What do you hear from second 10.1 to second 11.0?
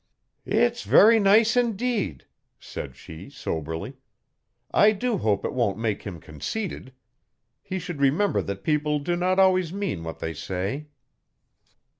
they say.'